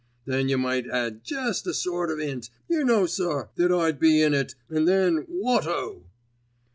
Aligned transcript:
Then 0.25 0.49
you 0.49 0.57
might 0.57 0.87
add 0.89 1.23
jest 1.23 1.67
a 1.67 1.75
sort 1.75 2.09
of 2.09 2.17
'int, 2.19 2.49
yer 2.67 2.83
know, 2.83 3.05
sir, 3.05 3.49
that 3.55 3.71
I'd 3.71 3.99
be 3.99 4.19
in 4.23 4.33
it 4.33 4.55
an' 4.67 4.85
then, 4.85 5.25
wot 5.29 5.67
o!" 5.67 6.01